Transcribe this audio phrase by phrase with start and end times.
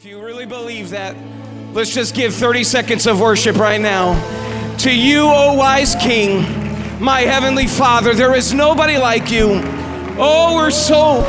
[0.00, 1.14] If you really believe that,
[1.74, 4.14] let's just give 30 seconds of worship right now.
[4.78, 6.40] To you, O wise King,
[6.98, 9.60] my heavenly Father, there is nobody like you.
[10.16, 11.22] Oh, we're so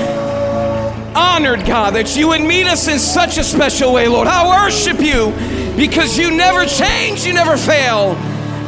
[1.14, 4.30] honored, God, that you would meet us in such a special way, Lord.
[4.30, 5.34] I worship you
[5.76, 8.14] because you never change, you never fail,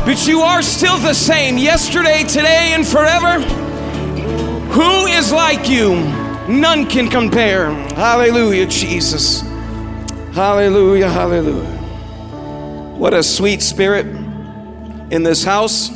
[0.03, 3.39] but you are still the same yesterday, today, and forever.
[4.73, 5.95] Who is like you?
[6.49, 7.71] None can compare.
[7.95, 9.52] Hallelujah, Jesus.
[10.33, 11.77] Hallelujah, hallelujah.
[12.97, 14.07] What a sweet spirit
[15.11, 15.91] in this house.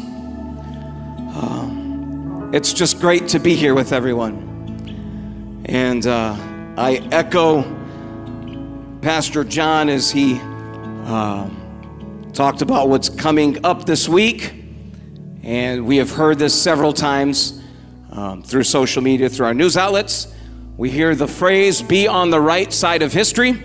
[1.34, 5.63] Uh, it's just great to be here with everyone.
[5.66, 6.36] And uh,
[6.77, 7.63] I echo
[9.02, 11.49] Pastor John as he uh,
[12.32, 14.54] talked about what's coming up this week.
[15.41, 17.60] And we have heard this several times
[18.12, 20.32] um, through social media, through our news outlets.
[20.77, 23.63] We hear the phrase, be on the right side of history.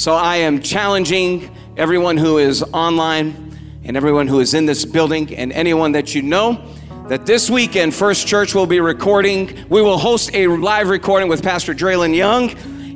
[0.00, 5.36] So I am challenging everyone who is online and everyone who is in this building
[5.36, 6.64] and anyone that you know
[7.08, 9.68] that this weekend First Church will be recording.
[9.68, 12.48] We will host a live recording with Pastor Draylen Young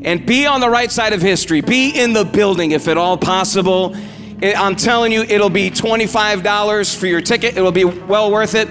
[0.02, 1.60] and be on the right side of history.
[1.60, 3.94] Be in the building if at all possible.
[4.42, 7.58] I'm telling you, it'll be $25 for your ticket.
[7.58, 8.68] It will be well worth it.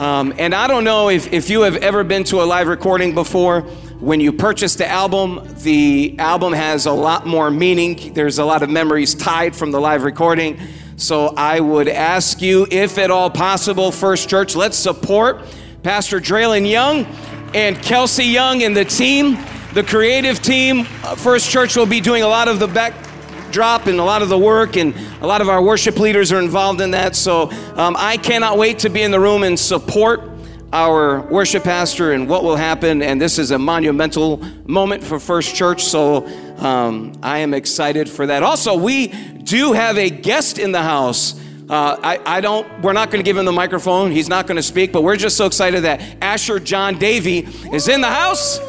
[0.00, 3.14] Um, and I don't know if, if you have ever been to a live recording
[3.14, 3.66] before.
[4.00, 8.12] When you purchase the album, the album has a lot more meaning.
[8.12, 10.60] There's a lot of memories tied from the live recording.
[10.96, 15.40] So I would ask you, if at all possible, First Church, let's support
[15.82, 17.06] Pastor Draylen Young
[17.54, 19.38] and Kelsey Young and the team,
[19.72, 20.84] the creative team.
[20.84, 24.38] First Church will be doing a lot of the backdrop and a lot of the
[24.38, 27.16] work, and a lot of our worship leaders are involved in that.
[27.16, 30.35] So um, I cannot wait to be in the room and support
[30.72, 33.02] our worship pastor and what will happen.
[33.02, 35.84] And this is a monumental moment for First Church.
[35.84, 36.26] So
[36.58, 38.42] um, I am excited for that.
[38.42, 41.40] Also, we do have a guest in the house.
[41.68, 44.10] Uh, I, I, don't, we're not going to give him the microphone.
[44.10, 47.40] He's not going to speak, but we're just so excited that Asher John Davy
[47.72, 48.60] is in the house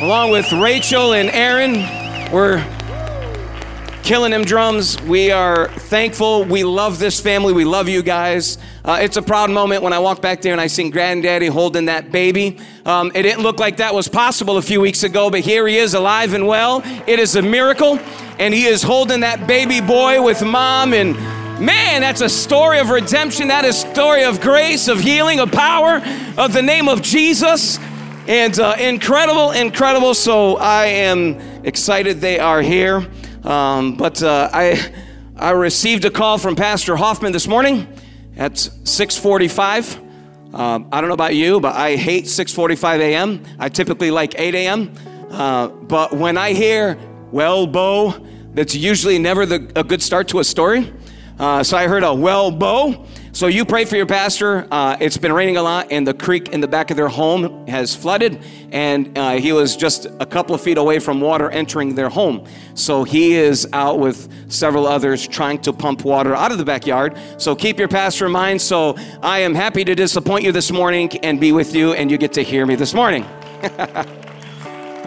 [0.00, 1.74] along with Rachel and Aaron.
[2.32, 2.58] We're
[4.06, 5.02] killing them drums.
[5.02, 6.44] We are thankful.
[6.44, 7.52] We love this family.
[7.52, 8.56] We love you guys.
[8.84, 11.86] Uh, it's a proud moment when I walk back there and I see Granddaddy holding
[11.86, 12.60] that baby.
[12.84, 15.76] Um, it didn't look like that was possible a few weeks ago, but here he
[15.78, 16.82] is alive and well.
[17.08, 17.98] It is a miracle.
[18.38, 20.94] And he is holding that baby boy with mom.
[20.94, 21.16] And
[21.60, 23.48] man, that's a story of redemption.
[23.48, 26.00] That is a story of grace, of healing, of power,
[26.38, 27.80] of the name of Jesus.
[28.28, 30.14] And uh, incredible, incredible.
[30.14, 33.04] So I am excited they are here.
[33.46, 34.92] Um, but uh, I,
[35.36, 37.86] I received a call from Pastor Hoffman this morning
[38.36, 40.02] at 6:45.
[40.52, 43.44] Um, I don't know about you, but I hate 6:45 a.m.
[43.60, 44.92] I typically like 8 a.m.
[45.30, 46.98] Uh, but when I hear
[47.30, 48.14] "Well, Bo,"
[48.52, 50.92] that's usually never the, a good start to a story.
[51.38, 54.66] Uh, so I heard a "Well, Bo." So you pray for your pastor.
[54.70, 57.66] Uh, it's been raining a lot, and the creek in the back of their home
[57.66, 58.42] has flooded,
[58.72, 62.46] and uh, he was just a couple of feet away from water entering their home.
[62.72, 67.18] So he is out with several others trying to pump water out of the backyard.
[67.36, 68.62] So keep your pastor in mind.
[68.62, 72.16] So I am happy to disappoint you this morning and be with you, and you
[72.16, 73.24] get to hear me this morning.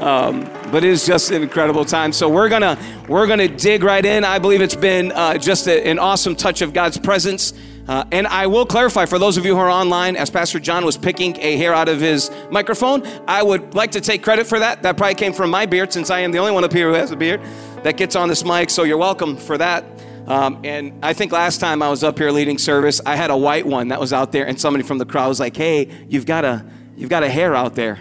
[0.01, 2.13] um, but it is just an incredible time.
[2.13, 4.23] So we're gonna we're gonna dig right in.
[4.23, 7.53] I believe it's been uh, just a, an awesome touch of God's presence.
[7.89, 10.85] Uh, and I will clarify for those of you who are online, as Pastor John
[10.85, 14.59] was picking a hair out of his microphone, I would like to take credit for
[14.59, 14.83] that.
[14.83, 16.93] That probably came from my beard, since I am the only one up here who
[16.93, 17.41] has a beard
[17.81, 18.69] that gets on this mic.
[18.69, 19.83] So you're welcome for that.
[20.27, 23.37] Um, and I think last time I was up here leading service, I had a
[23.37, 26.27] white one that was out there, and somebody from the crowd was like, "Hey, you've
[26.27, 26.63] got a
[26.95, 27.97] you've got a hair out there,"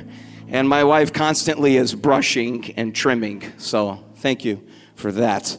[0.49, 3.55] and my wife constantly is brushing and trimming.
[3.57, 4.63] So thank you
[4.97, 5.57] for that.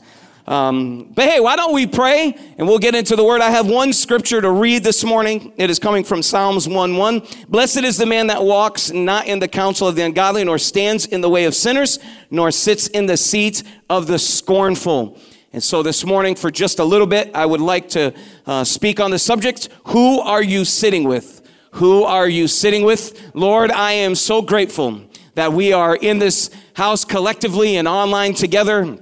[0.49, 3.39] Um, but hey, why don't we pray and we'll get into the word.
[3.39, 5.53] I have one scripture to read this morning.
[5.57, 7.21] It is coming from Psalms 1 1.
[7.49, 11.05] Blessed is the man that walks not in the counsel of the ungodly, nor stands
[11.05, 11.99] in the way of sinners,
[12.31, 13.61] nor sits in the seat
[13.91, 15.19] of the scornful.
[15.53, 18.11] And so this morning, for just a little bit, I would like to
[18.47, 21.47] uh, speak on the subject Who are you sitting with?
[21.73, 23.35] Who are you sitting with?
[23.35, 25.03] Lord, I am so grateful
[25.35, 28.97] that we are in this house collectively and online together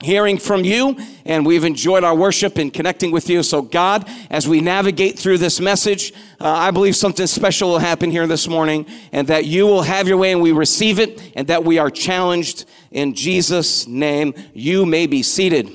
[0.00, 3.42] hearing from you, and we've enjoyed our worship and connecting with you.
[3.42, 8.10] So, God, as we navigate through this message, uh, I believe something special will happen
[8.10, 11.48] here this morning, and that you will have your way and we receive it, and
[11.48, 14.34] that we are challenged in Jesus' name.
[14.54, 15.70] You may be seated.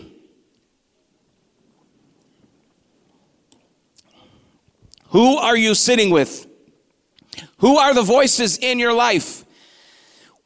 [5.09, 6.47] Who are you sitting with?
[7.57, 9.45] Who are the voices in your life?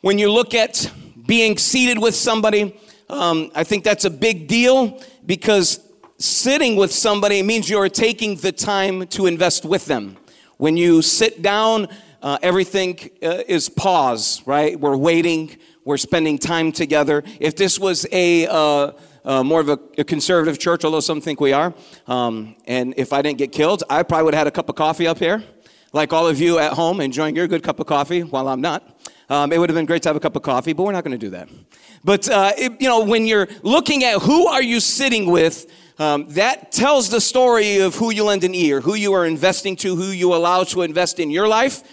[0.01, 0.91] When you look at
[1.25, 2.77] being seated with somebody,
[3.09, 5.79] um, I think that's a big deal because
[6.17, 10.17] sitting with somebody means you're taking the time to invest with them.
[10.57, 11.87] When you sit down,
[12.21, 14.79] uh, everything uh, is pause, right?
[14.79, 15.55] We're waiting,
[15.85, 17.23] we're spending time together.
[17.39, 18.91] If this was a uh,
[19.23, 21.73] uh, more of a, a, conservative church, although some think we are,
[22.07, 24.75] um, and if I didn't get killed, I probably would have had a cup of
[24.75, 25.43] coffee up here,
[25.91, 28.97] like all of you at home enjoying your good cup of coffee while I'm not.
[29.29, 31.03] Um, it would have been great to have a cup of coffee, but we're not
[31.03, 31.49] going to do that.
[32.03, 35.69] But uh, it, you know, when you're looking at who are you sitting with,
[35.99, 39.75] um, that tells the story of who you lend an ear, who you are investing
[39.77, 41.83] to, who you allow to invest in your life.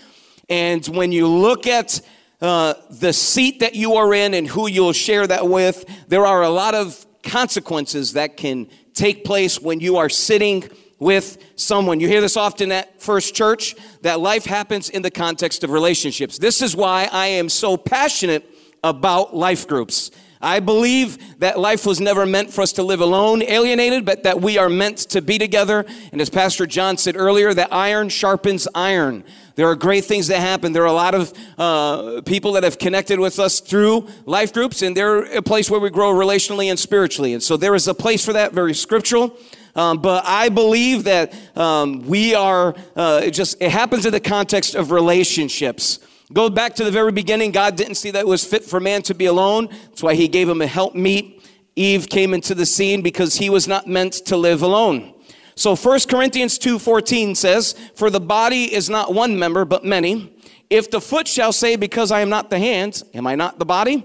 [0.48, 2.00] And when you look at
[2.40, 6.42] uh, the seat that you are in and who you'll share that with, there are
[6.42, 10.68] a lot of consequences that can take place when you are sitting
[11.04, 12.00] with someone.
[12.00, 16.38] You hear this often at First Church that life happens in the context of relationships.
[16.38, 18.48] This is why I am so passionate
[18.82, 20.10] about life groups.
[20.44, 24.40] I believe that life was never meant for us to live alone, alienated, but that
[24.40, 25.84] we are meant to be together.
[26.12, 29.24] And as Pastor John said earlier, that iron sharpens iron.
[29.56, 30.72] There are great things that happen.
[30.72, 34.82] There are a lot of uh, people that have connected with us through life groups,
[34.82, 37.34] and they're a place where we grow relationally and spiritually.
[37.34, 39.36] And so there is a place for that, very scriptural.
[39.76, 44.20] Um, but I believe that um, we are uh, it just it happens in the
[44.20, 45.98] context of relationships.
[46.32, 47.52] Go back to the very beginning.
[47.52, 49.68] God didn't see that it was fit for man to be alone.
[49.88, 51.42] That's why he gave him a help meet.
[51.76, 55.12] Eve came into the scene because he was not meant to live alone.
[55.56, 60.30] So 1 Corinthians 2:14 says, "For the body is not one member, but many.
[60.70, 63.64] If the foot shall say, because I am not the hands, am I not the
[63.64, 64.04] body?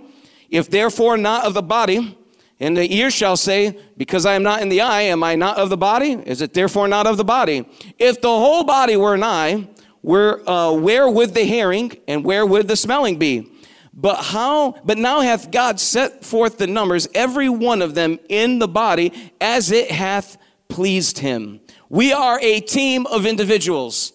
[0.49, 2.15] If therefore not of the body,
[2.59, 5.57] and the ear shall say, because I am not in the eye, am I not
[5.57, 6.11] of the body?
[6.25, 7.65] Is it therefore not of the body?
[7.97, 9.67] If the whole body were an eye,
[10.01, 13.51] where, uh, where would the hearing and where would the smelling be?
[13.93, 18.59] But how, but now hath God set forth the numbers, every one of them in
[18.59, 19.11] the body,
[19.41, 20.37] as it hath
[20.69, 21.59] pleased him.
[21.89, 24.13] We are a team of individuals.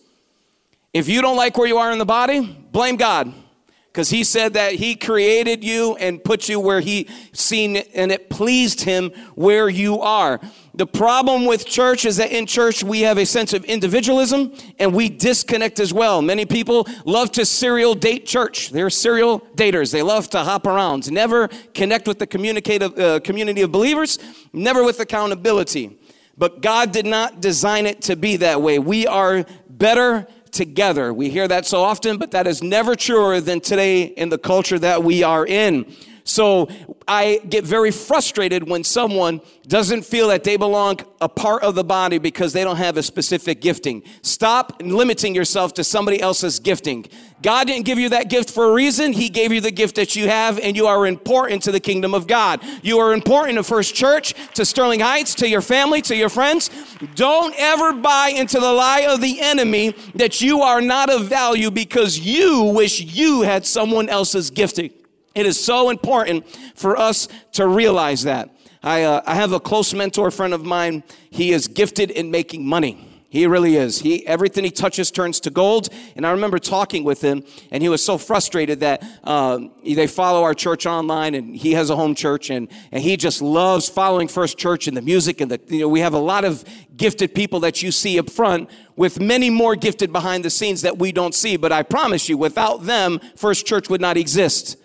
[0.92, 2.40] If you don't like where you are in the body,
[2.70, 3.34] blame God
[3.94, 8.28] because he said that he created you and put you where he seen and it
[8.28, 10.40] pleased him where you are.
[10.74, 14.92] The problem with church is that in church we have a sense of individualism and
[14.92, 16.22] we disconnect as well.
[16.22, 18.70] Many people love to serial date church.
[18.70, 19.92] They're serial daters.
[19.92, 24.18] They love to hop around, never connect with the communicative uh, community of believers,
[24.52, 26.00] never with accountability.
[26.36, 28.80] But God did not design it to be that way.
[28.80, 31.12] We are better together.
[31.12, 34.78] We hear that so often, but that is never truer than today in the culture
[34.78, 35.84] that we are in.
[36.24, 36.68] So
[37.06, 41.84] I get very frustrated when someone doesn't feel that they belong a part of the
[41.84, 44.02] body because they don't have a specific gifting.
[44.22, 47.04] Stop limiting yourself to somebody else's gifting.
[47.42, 49.12] God didn't give you that gift for a reason.
[49.12, 52.14] He gave you the gift that you have, and you are important to the kingdom
[52.14, 52.62] of God.
[52.82, 56.70] You are important to First Church, to Sterling Heights, to your family, to your friends.
[57.16, 61.70] Don't ever buy into the lie of the enemy that you are not of value
[61.70, 64.90] because you wish you had someone else's gifting.
[65.34, 66.46] It is so important
[66.76, 68.50] for us to realize that.
[68.82, 71.02] I, uh, I have a close mentor friend of mine.
[71.30, 73.14] He is gifted in making money.
[73.34, 73.98] He really is.
[73.98, 75.88] He everything he touches turns to gold.
[76.14, 77.42] And I remember talking with him,
[77.72, 81.90] and he was so frustrated that uh, they follow our church online, and he has
[81.90, 85.50] a home church, and and he just loves following First Church and the music, and
[85.50, 86.64] the you know we have a lot of
[86.96, 90.98] gifted people that you see up front, with many more gifted behind the scenes that
[90.98, 91.56] we don't see.
[91.56, 94.76] But I promise you, without them, First Church would not exist.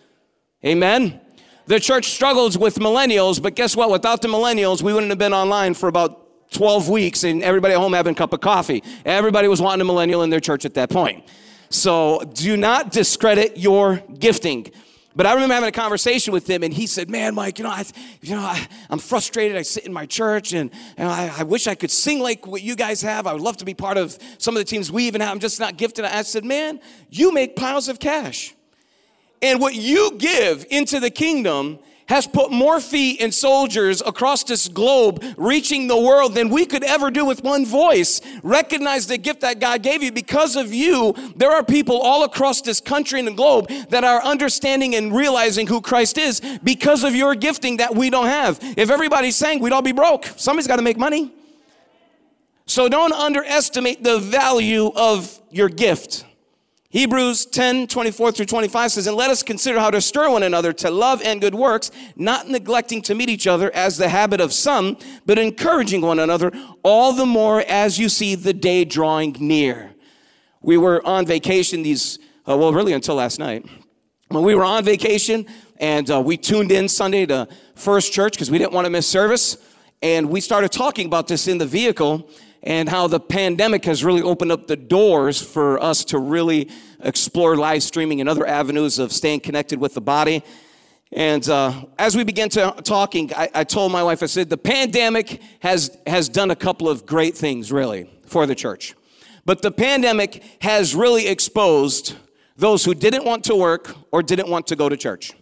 [0.65, 1.21] Amen.
[1.67, 3.91] The church struggles with millennials, but guess what?
[3.91, 7.79] Without the millennials, we wouldn't have been online for about 12 weeks and everybody at
[7.79, 8.83] home having a cup of coffee.
[9.05, 11.23] Everybody was wanting a millennial in their church at that point.
[11.69, 14.71] So do not discredit your gifting.
[15.15, 17.71] But I remember having a conversation with him, and he said, "Man, Mike, you know,
[17.71, 17.83] I,
[18.21, 19.57] you know, I, am frustrated.
[19.57, 22.61] I sit in my church, and, and I, I, wish I could sing like what
[22.61, 23.27] you guys have.
[23.27, 25.31] I would love to be part of some of the teams we even have.
[25.31, 28.55] I'm just not gifted." I said, "Man, you make piles of cash."
[29.41, 31.79] And what you give into the kingdom
[32.09, 36.83] has put more feet and soldiers across this globe reaching the world than we could
[36.83, 38.19] ever do with one voice.
[38.41, 40.11] Recognize the gift that God gave you.
[40.11, 44.23] Because of you, there are people all across this country and the globe that are
[44.23, 48.57] understanding and realizing who Christ is because of your gifting that we don't have.
[48.75, 50.25] If everybody sang, we'd all be broke.
[50.35, 51.31] Somebody's got to make money.
[52.65, 56.25] So don't underestimate the value of your gift.
[56.91, 60.73] Hebrews 10, 24 through 25 says, And let us consider how to stir one another
[60.73, 64.51] to love and good works, not neglecting to meet each other as the habit of
[64.51, 66.51] some, but encouraging one another,
[66.83, 69.93] all the more as you see the day drawing near.
[70.63, 72.17] We were on vacation these,
[72.47, 73.67] uh, well, really until last night.
[74.29, 75.45] When we were on vacation,
[75.79, 79.07] And uh, we tuned in Sunday to First Church because we didn't want to miss
[79.07, 79.57] service.
[80.01, 82.29] And we started talking about this in the vehicle
[82.63, 87.55] and how the pandemic has really opened up the doors for us to really explore
[87.55, 90.43] live streaming and other avenues of staying connected with the body.
[91.11, 94.57] And uh, as we began to talking, I, I told my wife, I said, the
[94.57, 98.93] pandemic has, has done a couple of great things, really, for the church.
[99.45, 102.15] But the pandemic has really exposed
[102.57, 105.33] those who didn't want to work or didn't want to go to church.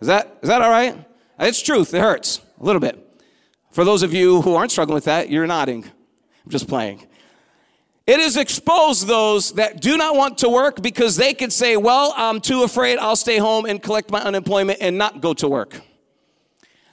[0.00, 1.04] Is that, is that all right?
[1.38, 1.94] It's truth.
[1.94, 3.01] It hurts a little bit.
[3.72, 5.84] For those of you who aren't struggling with that, you're nodding.
[5.84, 7.06] I'm just playing.
[8.06, 12.12] It has exposed those that do not want to work because they could say, Well,
[12.16, 15.80] I'm too afraid, I'll stay home and collect my unemployment and not go to work.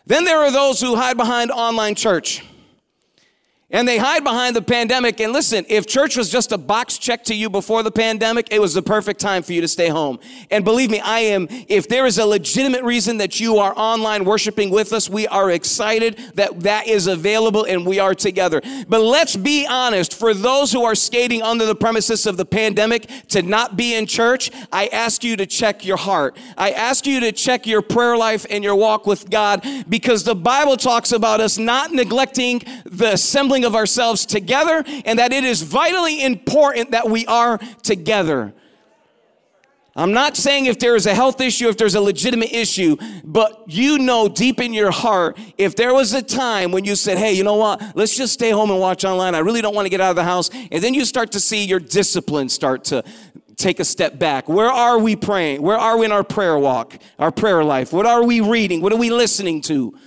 [0.05, 2.43] Then there are those who hide behind online church.
[3.71, 5.19] And they hide behind the pandemic.
[5.19, 8.59] And listen, if church was just a box check to you before the pandemic, it
[8.59, 10.19] was the perfect time for you to stay home.
[10.49, 14.25] And believe me, I am, if there is a legitimate reason that you are online
[14.25, 18.59] worshiping with us, we are excited that that is available and we are together.
[18.87, 23.07] But let's be honest, for those who are skating under the premises of the pandemic
[23.27, 26.35] to not be in church, I ask you to check your heart.
[26.57, 30.35] I ask you to check your prayer life and your walk with God because the
[30.35, 35.61] Bible talks about us not neglecting the assembling of ourselves together and that it is
[35.61, 38.53] vitally important that we are together.
[39.95, 43.63] I'm not saying if there is a health issue, if there's a legitimate issue, but
[43.67, 47.33] you know deep in your heart, if there was a time when you said, hey,
[47.33, 49.35] you know what, let's just stay home and watch online.
[49.35, 50.49] I really don't want to get out of the house.
[50.71, 53.03] And then you start to see your discipline start to
[53.57, 54.47] take a step back.
[54.47, 55.61] Where are we praying?
[55.61, 57.91] Where are we in our prayer walk, our prayer life?
[57.91, 58.81] What are we reading?
[58.81, 59.97] What are we listening to?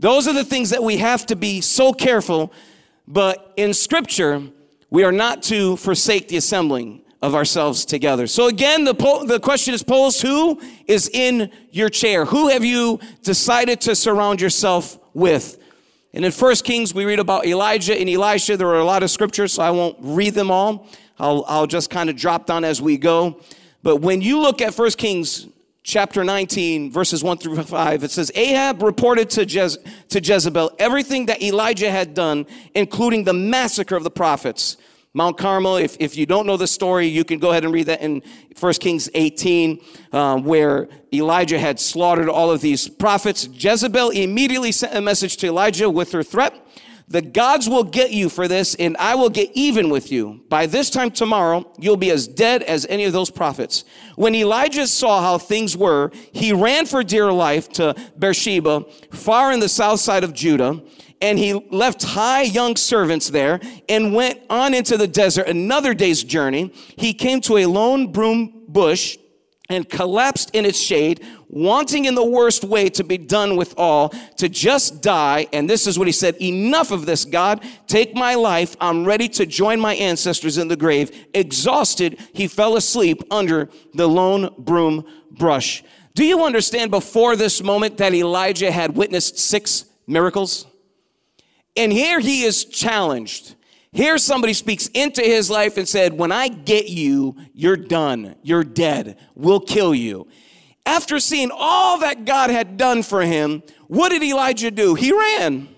[0.00, 2.52] Those are the things that we have to be so careful
[3.06, 4.42] but in Scripture,
[4.90, 8.26] we are not to forsake the assembling of ourselves together.
[8.26, 12.26] So again, the, po- the question is posed who is in your chair?
[12.26, 15.58] Who have you decided to surround yourself with?
[16.12, 18.56] And in First Kings, we read about Elijah and Elisha.
[18.56, 20.86] There are a lot of scriptures, so I won't read them all.
[21.18, 23.40] I'll, I'll just kind of drop down as we go.
[23.82, 25.48] But when you look at First Kings
[25.84, 31.42] chapter 19, verses 1 through 5, it says, Ahab reported to, to Jezebel everything that
[31.42, 34.78] Elijah had done, including the massacre of the prophets.
[35.12, 37.86] Mount Carmel, if, if you don't know the story, you can go ahead and read
[37.86, 38.22] that in
[38.58, 39.80] 1 Kings 18,
[40.12, 43.46] um, where Elijah had slaughtered all of these prophets.
[43.52, 46.54] Jezebel immediately sent a message to Elijah with her threat
[47.14, 50.40] the gods will get you for this, and I will get even with you.
[50.48, 53.84] By this time tomorrow, you'll be as dead as any of those prophets.
[54.16, 59.60] When Elijah saw how things were, he ran for dear life to Beersheba, far in
[59.60, 60.82] the south side of Judah,
[61.20, 66.24] and he left high young servants there and went on into the desert another day's
[66.24, 66.72] journey.
[66.96, 69.18] He came to a lone broom bush
[69.70, 74.08] and collapsed in its shade, wanting in the worst way to be done with all,
[74.36, 75.46] to just die.
[75.52, 77.64] And this is what he said Enough of this, God.
[77.86, 78.76] Take my life.
[78.80, 81.26] I'm ready to join my ancestors in the grave.
[81.32, 85.82] Exhausted, he fell asleep under the lone broom brush.
[86.14, 90.66] Do you understand before this moment that Elijah had witnessed six miracles?
[91.76, 93.54] And here he is challenged.
[93.92, 98.34] Here, somebody speaks into his life and said, When I get you, you're done.
[98.42, 99.16] You're dead.
[99.36, 100.26] We'll kill you.
[100.86, 104.94] After seeing all that God had done for him, what did Elijah do?
[104.94, 105.68] He ran,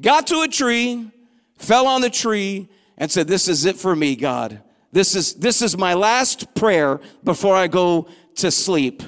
[0.00, 1.10] got to a tree,
[1.56, 4.62] fell on the tree, and said, This is it for me, God.
[4.92, 9.02] This is, this is my last prayer before I go to sleep.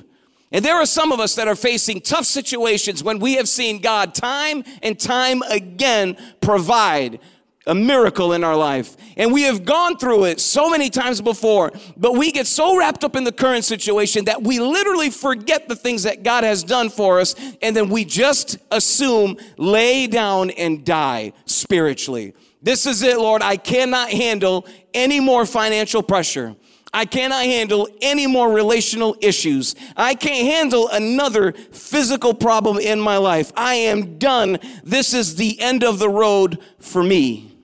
[0.50, 3.80] And there are some of us that are facing tough situations when we have seen
[3.80, 7.20] God time and time again provide
[7.68, 8.96] a miracle in our life.
[9.16, 13.04] And we have gone through it so many times before, but we get so wrapped
[13.04, 16.88] up in the current situation that we literally forget the things that God has done
[16.88, 22.34] for us, and then we just assume lay down and die spiritually.
[22.62, 23.42] This is it, Lord.
[23.42, 26.56] I cannot handle any more financial pressure.
[26.92, 29.74] I cannot handle any more relational issues.
[29.96, 33.52] I can't handle another physical problem in my life.
[33.56, 34.58] I am done.
[34.82, 37.57] This is the end of the road for me.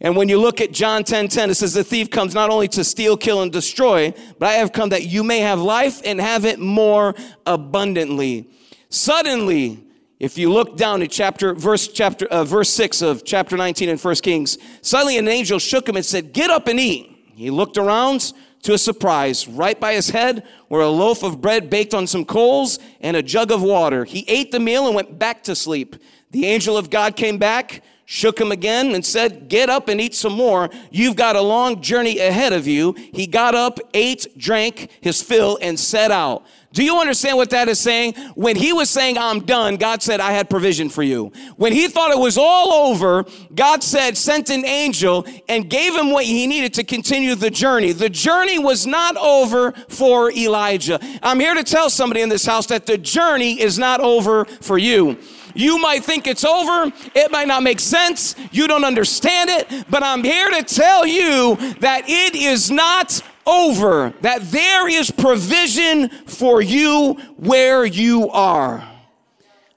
[0.00, 2.68] And when you look at John 10 10, it says, The thief comes not only
[2.68, 6.20] to steal, kill, and destroy, but I have come that you may have life and
[6.20, 7.14] have it more
[7.46, 8.50] abundantly.
[8.90, 9.84] Suddenly,
[10.18, 13.98] if you look down at chapter, verse, chapter, uh, verse 6 of chapter 19 in
[13.98, 17.12] 1 Kings, suddenly an angel shook him and said, Get up and eat.
[17.34, 19.46] He looked around to a surprise.
[19.46, 23.22] Right by his head were a loaf of bread baked on some coals and a
[23.22, 24.04] jug of water.
[24.04, 25.96] He ate the meal and went back to sleep.
[26.32, 30.14] The angel of God came back shook him again and said, Get up and eat
[30.14, 30.70] some more.
[30.90, 32.94] You've got a long journey ahead of you.
[33.12, 36.46] He got up, ate, drank his fill, and set out.
[36.72, 38.14] Do you understand what that is saying?
[38.34, 41.32] When he was saying, I'm done, God said, I had provision for you.
[41.56, 46.10] When he thought it was all over, God said, sent an angel and gave him
[46.10, 47.92] what he needed to continue the journey.
[47.92, 50.98] The journey was not over for Elijah.
[51.22, 54.76] I'm here to tell somebody in this house that the journey is not over for
[54.76, 55.16] you.
[55.56, 56.92] You might think it's over.
[57.14, 58.36] It might not make sense.
[58.52, 59.86] You don't understand it.
[59.88, 66.10] But I'm here to tell you that it is not over, that there is provision
[66.26, 68.86] for you where you are.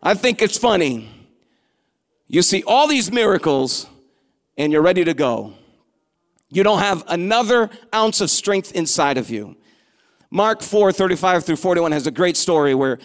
[0.04, 1.10] I think it's funny.
[2.28, 3.88] You see all these miracles
[4.58, 5.54] and you're ready to go.
[6.50, 9.56] You don't have another ounce of strength inside of you.
[10.32, 13.00] Mark 4 35 through 41 has a great story where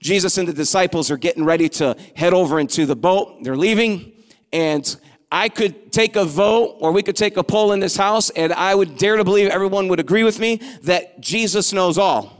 [0.00, 3.42] Jesus and the disciples are getting ready to head over into the boat.
[3.42, 4.12] They're leaving,
[4.52, 4.96] and
[5.30, 8.52] I could take a vote or we could take a poll in this house, and
[8.52, 12.38] I would dare to believe everyone would agree with me that Jesus knows all.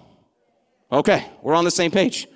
[0.90, 2.26] Okay, we're on the same page.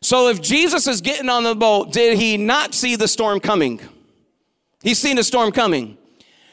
[0.00, 3.80] So if Jesus is getting on the boat, did he not see the storm coming?
[4.82, 5.98] He's seen the storm coming.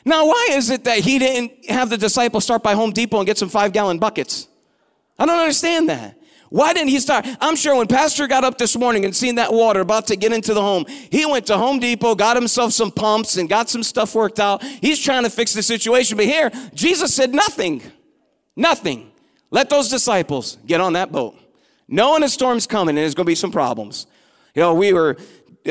[0.05, 3.25] Now, why is it that he didn't have the disciples start by Home Depot and
[3.25, 4.47] get some five gallon buckets?
[5.17, 6.17] I don't understand that.
[6.53, 7.25] Why didn't he start?
[7.41, 10.31] I'm sure when Pastor got up this morning and seen that water about to get
[10.31, 13.81] into the home, he went to Home Depot, got himself some pumps, and got some
[13.81, 14.62] stuff worked out.
[14.62, 16.15] He's trying to fix the situation.
[16.15, 17.81] But here, Jesus said nothing.
[18.55, 19.12] Nothing.
[19.50, 21.36] Let those disciples get on that boat.
[21.88, 24.05] Knowing a storm's coming and there's going to be some problems.
[24.53, 25.17] You know, we were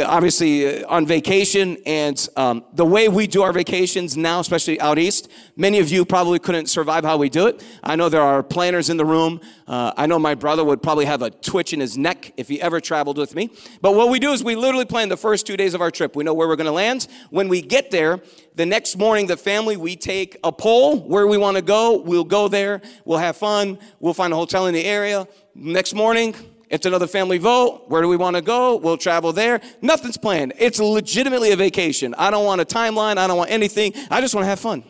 [0.00, 4.98] obviously uh, on vacation and um, the way we do our vacations now especially out
[4.98, 7.62] east many of you probably couldn't survive how we do it.
[7.82, 9.40] I know there are planners in the room.
[9.66, 12.60] Uh, i know my brother would probably have a twitch in his neck if he
[12.60, 13.50] ever traveled with me.
[13.80, 16.16] But what we do is we literally plan the first two days of our trip.
[16.16, 17.06] We know where we're going to land.
[17.30, 18.20] When we get there
[18.54, 21.98] the next morning the family we take a poll where we want to go.
[21.98, 22.80] We'll go there.
[23.04, 23.78] We'll have fun.
[24.00, 25.28] We'll find a hotel in the area.
[25.54, 26.34] Next morning
[26.72, 27.84] it's another family vote.
[27.88, 28.76] Where do we want to go?
[28.76, 29.60] We'll travel there.
[29.82, 30.54] Nothing's planned.
[30.58, 32.14] It's legitimately a vacation.
[32.16, 33.18] I don't want a timeline.
[33.18, 33.92] I don't want anything.
[34.10, 34.82] I just want to have fun.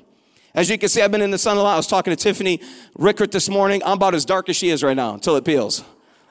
[0.55, 1.75] As you can see, I've been in the sun a lot.
[1.75, 2.61] I was talking to Tiffany
[2.97, 3.83] Rickert this morning.
[3.85, 5.83] I'm about as dark as she is right now until it peels.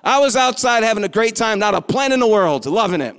[0.05, 3.17] I was outside having a great time, not a plan in the world, loving it.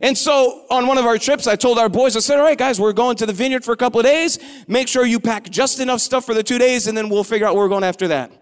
[0.00, 2.56] And so on one of our trips, I told our boys, I said, all right,
[2.56, 4.38] guys, we're going to the vineyard for a couple of days.
[4.66, 7.46] Make sure you pack just enough stuff for the two days, and then we'll figure
[7.46, 8.32] out where we're going after that.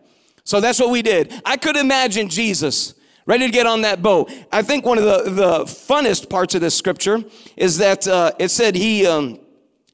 [0.45, 1.33] So that's what we did.
[1.45, 2.95] I could imagine Jesus
[3.27, 4.33] ready to get on that boat.
[4.51, 7.23] I think one of the, the funnest parts of this scripture
[7.57, 9.39] is that uh, it said he, um,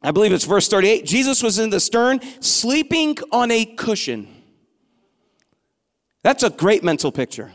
[0.03, 4.29] I believe it's verse 38, Jesus was in the stern sleeping on a cushion.
[6.23, 7.53] That's a great mental picture.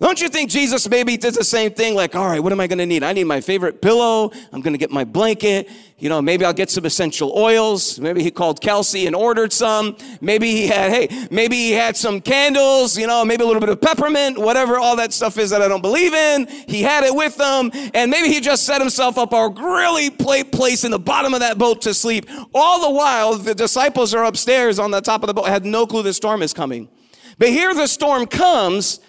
[0.00, 1.96] Don't you think Jesus maybe did the same thing?
[1.96, 3.02] Like, all right, what am I going to need?
[3.02, 4.30] I need my favorite pillow.
[4.52, 5.68] I'm going to get my blanket.
[5.98, 7.98] You know, maybe I'll get some essential oils.
[7.98, 9.96] Maybe he called Kelsey and ordered some.
[10.20, 13.70] Maybe he had, hey, maybe he had some candles, you know, maybe a little bit
[13.70, 16.46] of peppermint, whatever all that stuff is that I don't believe in.
[16.46, 17.72] He had it with him.
[17.92, 21.58] And maybe he just set himself up a really place in the bottom of that
[21.58, 22.26] boat to sleep.
[22.54, 25.88] All the while, the disciples are upstairs on the top of the boat, had no
[25.88, 26.88] clue the storm is coming.
[27.36, 29.00] But here the storm comes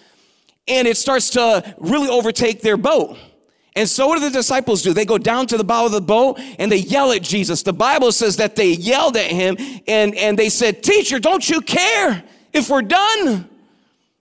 [0.70, 3.18] and it starts to really overtake their boat.
[3.76, 4.92] And so what do the disciples do?
[4.92, 7.62] They go down to the bow of the boat and they yell at Jesus.
[7.62, 9.56] The Bible says that they yelled at him
[9.86, 13.48] and, and they said, Teacher, don't you care if we're done?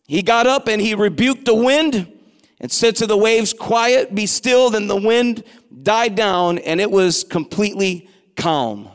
[0.08, 2.12] He got up and he rebuked the wind
[2.60, 4.70] and said to the waves, Quiet, be still.
[4.70, 5.44] Then the wind
[5.82, 8.88] died down and it was completely calm.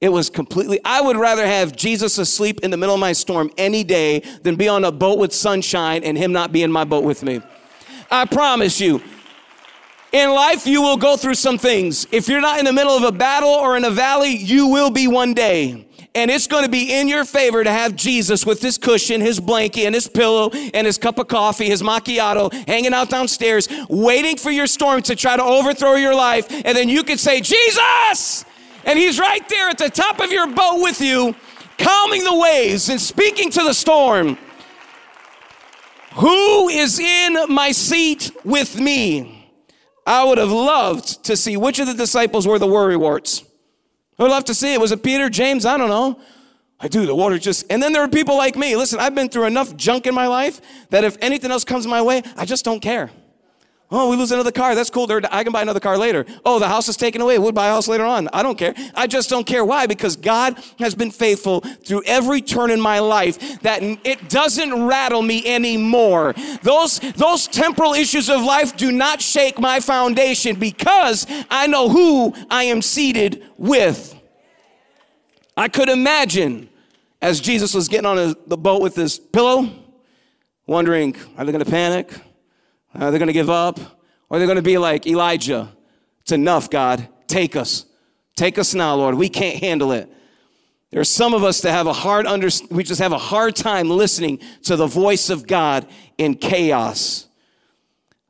[0.00, 3.50] It was completely, I would rather have Jesus asleep in the middle of my storm
[3.58, 6.84] any day than be on a boat with sunshine and him not be in my
[6.84, 7.42] boat with me.
[8.10, 9.02] I promise you.
[10.12, 12.06] In life, you will go through some things.
[12.10, 14.90] If you're not in the middle of a battle or in a valley, you will
[14.90, 15.86] be one day.
[16.16, 19.38] And it's going to be in your favor to have Jesus with his cushion, his
[19.38, 24.36] blanket, and his pillow, and his cup of coffee, his macchiato, hanging out downstairs, waiting
[24.36, 26.50] for your storm to try to overthrow your life.
[26.50, 28.44] And then you can say, Jesus!
[28.84, 31.34] And he's right there at the top of your boat with you,
[31.78, 34.38] calming the waves and speaking to the storm.
[36.14, 39.36] Who is in my seat with me?
[40.06, 43.44] I would have loved to see which of the disciples were the worrywarts.
[44.18, 44.80] I would love to see it.
[44.80, 45.64] Was it Peter, James?
[45.64, 46.20] I don't know.
[46.80, 47.06] I do.
[47.06, 48.74] The water just, and then there are people like me.
[48.74, 52.02] Listen, I've been through enough junk in my life that if anything else comes my
[52.02, 53.10] way, I just don't care.
[53.92, 54.76] Oh, we lose another car.
[54.76, 55.10] That's cool.
[55.30, 56.24] I can buy another car later.
[56.44, 57.38] Oh, the house is taken away.
[57.38, 58.28] We'll buy a house later on.
[58.32, 58.72] I don't care.
[58.94, 59.64] I just don't care.
[59.64, 59.86] Why?
[59.86, 65.22] Because God has been faithful through every turn in my life that it doesn't rattle
[65.22, 66.34] me anymore.
[66.62, 72.32] Those, those temporal issues of life do not shake my foundation because I know who
[72.48, 74.14] I am seated with.
[75.56, 76.68] I could imagine
[77.20, 79.68] as Jesus was getting on the boat with his pillow
[80.66, 82.08] wondering, are they going to panic?
[82.94, 83.78] Uh, are they going to give up?
[84.28, 85.68] Or are they going to be like Elijah?
[86.20, 87.08] It's enough, God.
[87.26, 87.86] Take us.
[88.36, 89.14] Take us now, Lord.
[89.14, 90.08] We can't handle it.
[90.90, 93.54] There are some of us that have a hard under, we just have a hard
[93.54, 95.86] time listening to the voice of God
[96.18, 97.28] in chaos.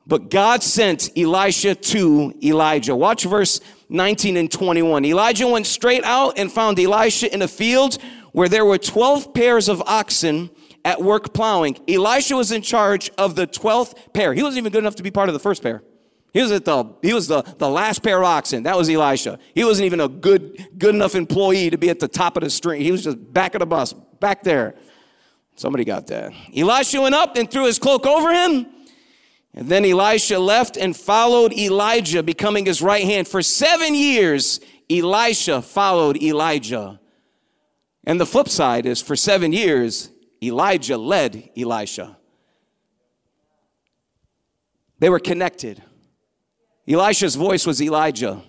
[0.06, 2.94] But God sent Elisha to Elijah.
[2.94, 5.04] Watch verse 19 and 21.
[5.04, 7.96] Elijah went straight out and found Elisha in a field
[8.32, 10.50] where there were 12 pairs of oxen
[10.84, 11.78] at work plowing.
[11.88, 14.34] Elisha was in charge of the 12th pair.
[14.34, 15.82] He wasn't even good enough to be part of the first pair.
[16.32, 18.62] He was at the he was the, the last pair of oxen.
[18.62, 19.38] That was Elisha.
[19.54, 22.50] He wasn't even a good good enough employee to be at the top of the
[22.50, 22.80] string.
[22.80, 24.76] He was just back of the bus, back there.
[25.56, 26.32] Somebody got that.
[26.56, 28.66] Elisha went up and threw his cloak over him.
[29.52, 33.26] And then Elisha left and followed Elijah, becoming his right hand.
[33.26, 37.00] For seven years, Elisha followed Elijah.
[38.04, 40.10] And the flip side is for seven years,
[40.42, 42.16] Elijah led Elisha.
[44.98, 45.82] They were connected.
[46.88, 48.42] Elisha's voice was Elijah.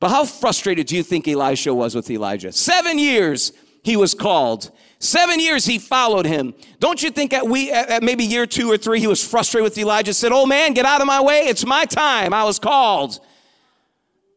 [0.00, 2.52] But how frustrated do you think Elisha was with Elijah?
[2.52, 3.52] Seven years
[3.84, 4.70] he was called.
[4.98, 6.54] Seven years he followed him.
[6.78, 9.78] Don't you think at we at maybe year two or three he was frustrated with
[9.78, 10.14] Elijah?
[10.14, 11.40] Said, "Oh man, get out of my way!
[11.40, 12.32] It's my time.
[12.32, 13.20] I was called."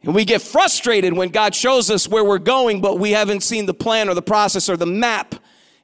[0.04, 3.66] And we get frustrated when God shows us where we're going, but we haven't seen
[3.66, 5.36] the plan or the process or the map,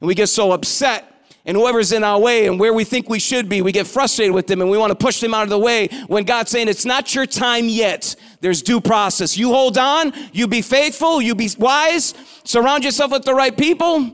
[0.01, 1.07] and we get so upset
[1.45, 4.33] and whoever's in our way and where we think we should be, we get frustrated
[4.33, 6.67] with them and we want to push them out of the way when God's saying,
[6.67, 8.15] It's not your time yet.
[8.41, 9.37] There's due process.
[9.37, 14.13] You hold on, you be faithful, you be wise, surround yourself with the right people,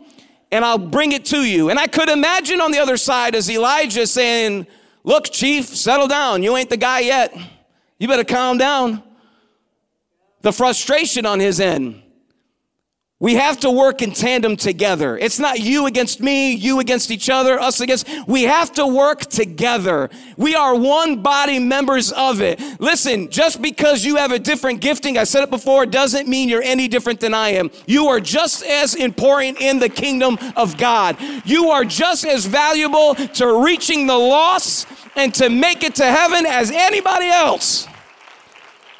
[0.51, 1.69] and I'll bring it to you.
[1.69, 4.67] And I could imagine on the other side as Elijah saying,
[5.03, 6.43] Look, chief, settle down.
[6.43, 7.35] You ain't the guy yet.
[7.97, 9.03] You better calm down.
[10.41, 12.03] The frustration on his end.
[13.19, 15.17] We have to work in tandem together.
[15.17, 18.07] It's not you against me, you against each other, us against.
[18.27, 20.11] We have to work together.
[20.37, 22.61] We are one body members of it.
[22.79, 26.61] Listen, just because you have a different gifting, I said it before, doesn't mean you're
[26.61, 27.71] any different than I am.
[27.87, 31.17] You are just as important in the kingdom of God.
[31.43, 36.45] You are just as valuable to reaching the lost and to make it to heaven
[36.45, 37.87] as anybody else.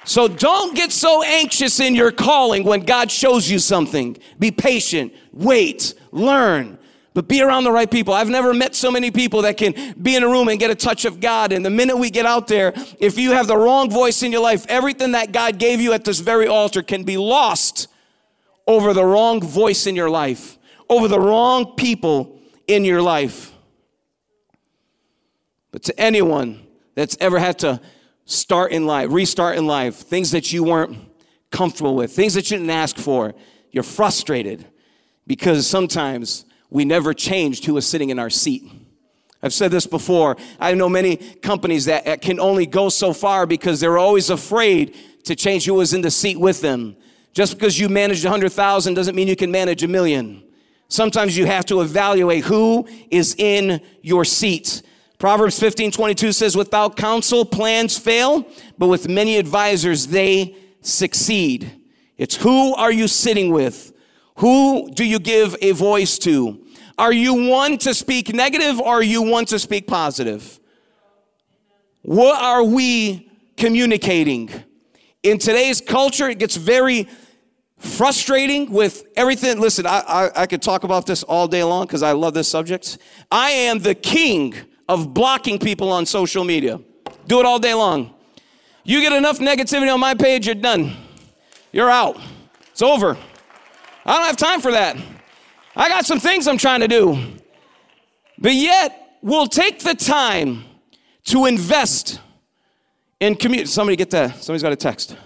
[0.08, 4.18] So don't get so anxious in your calling when God shows you something.
[4.40, 6.78] Be patient, wait, learn,
[7.14, 8.14] but be around the right people.
[8.14, 10.76] I've never met so many people that can be in a room and get a
[10.76, 11.52] touch of God.
[11.52, 14.40] And the minute we get out there, if you have the wrong voice in your
[14.40, 17.90] life, everything that God gave you at this very altar can be lost
[18.66, 20.58] over the wrong voice in your life,
[20.90, 23.54] over the wrong people in your life.
[25.72, 26.66] But to anyone
[26.96, 27.82] that's ever had to
[28.28, 30.98] start in life, restart in life, things that you weren't
[31.50, 33.34] comfortable with, things that you didn't ask for.
[33.72, 34.68] You're frustrated
[35.26, 38.70] because sometimes we never changed who was sitting in our seat.
[39.42, 40.36] I've said this before.
[40.60, 45.36] I know many companies that can only go so far because they're always afraid to
[45.36, 46.98] change who was in the seat with them.
[47.34, 50.44] Just because you managed a hundred thousand doesn't mean you can manage a million.
[50.90, 54.82] Sometimes you have to evaluate who is in your seat.
[55.20, 61.72] Proverbs 15 22 says, Without counsel, plans fail, but with many advisors, they succeed.
[62.18, 63.94] It's who are you sitting with?
[64.38, 66.64] Who do you give a voice to?
[66.98, 70.60] Are you one to speak negative or are you one to speak positive?
[72.02, 74.50] What are we communicating?
[75.24, 77.08] In today's culture, it gets very
[77.78, 79.60] frustrating with everything.
[79.60, 82.48] Listen, I, I, I could talk about this all day long because I love this
[82.48, 82.98] subject.
[83.32, 84.56] I am the king
[84.88, 86.80] of blocking people on social media.
[87.28, 88.14] Do it all day long.
[88.84, 90.96] You get enough negativity on my page, you're done.
[91.72, 92.20] You're out.
[92.72, 93.18] It's over.
[94.06, 94.96] I don't have time for that.
[95.76, 97.18] I got some things I'm trying to do.
[98.38, 100.64] But yet, we'll take the time
[101.26, 102.22] to invest
[103.20, 103.68] in community.
[103.68, 104.42] Somebody get that.
[104.42, 105.18] Somebody's got a text.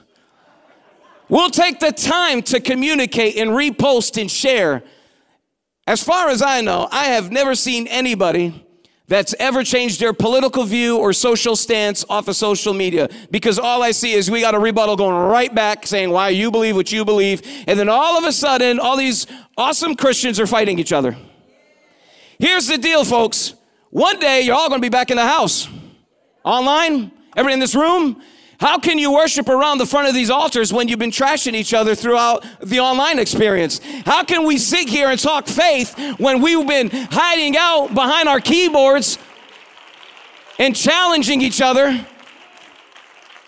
[1.30, 4.84] We'll take the time to communicate and repost and share.
[5.88, 8.66] As far as I know, I have never seen anybody
[9.12, 13.84] that's ever changed their political view or social stance off of social media because all
[13.84, 16.94] I see is we got a rebuttal going right back saying why you believe what
[16.94, 17.42] you believe.
[17.68, 21.18] And then all of a sudden, all these awesome Christians are fighting each other.
[22.40, 23.54] Here's the deal, folks.
[23.90, 25.68] One day, you're all going to be back in the house.
[26.46, 28.24] Online, everybody in this room,
[28.62, 31.74] how can you worship around the front of these altars when you've been trashing each
[31.74, 33.82] other throughout the online experience?
[34.06, 38.40] How can we sit here and talk faith when we've been hiding out behind our
[38.40, 39.18] keyboards
[40.60, 42.06] and challenging each other?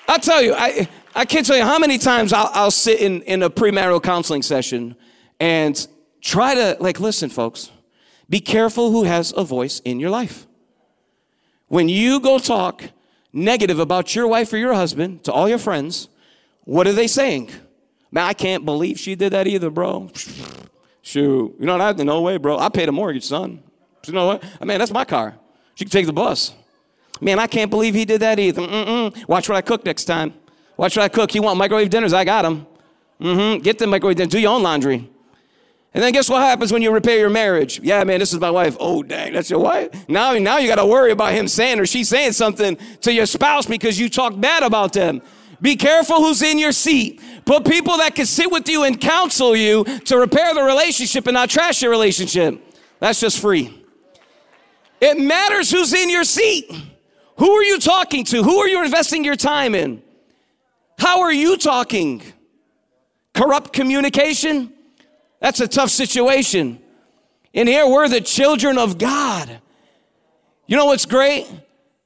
[0.08, 3.22] I'll tell you, I, I can't tell you how many times I'll, I'll sit in,
[3.22, 4.96] in a premarital counseling session
[5.40, 5.88] and
[6.22, 7.72] try to, like, listen, folks,
[8.32, 10.48] be careful who has a voice in your life.
[11.68, 12.86] When you go talk
[13.34, 16.08] negative about your wife or your husband to all your friends,
[16.64, 17.50] what are they saying?
[18.12, 20.10] Man, I can't believe she did that either, bro.
[21.02, 21.56] Shoot.
[21.60, 22.00] You know what?
[22.00, 22.58] I, no way, bro.
[22.58, 23.62] I paid a mortgage, son.
[24.06, 24.44] You know what?
[24.62, 25.36] I mean, that's my car.
[25.76, 26.54] She can take the bus.
[27.20, 28.62] Man, I can't believe he did that either.
[28.62, 29.28] Mm-mm.
[29.28, 30.34] Watch what I cook next time.
[30.78, 31.34] Watch what I cook.
[31.36, 32.14] You want microwave dinners?
[32.14, 32.68] I got them.
[33.20, 33.62] Mm-hmm.
[33.62, 34.30] Get the microwave dinner.
[34.30, 35.10] Do your own laundry.
[35.94, 37.80] And then guess what happens when you repair your marriage?
[37.84, 38.76] Yeah, man, this is my wife.
[38.80, 40.10] Oh, dang, that's your wife?
[40.10, 43.28] Now, now you got to worry about him saying or she saying something to your
[43.28, 45.22] spouse because you talk bad about them.
[45.62, 47.22] Be careful who's in your seat.
[47.46, 51.36] Put people that can sit with you and counsel you to repair the relationship and
[51.36, 52.60] not trash your relationship.
[53.00, 53.82] That's just free.
[55.00, 56.72] It matters who's in your seat.
[57.38, 58.42] Who are you talking to?
[58.44, 60.02] Who are you investing your time in?
[60.98, 62.24] How are you talking?
[63.34, 64.73] Corrupt communication?
[65.44, 66.80] That's a tough situation.
[67.52, 69.60] In here, we're the children of God.
[70.68, 71.46] You know what's great?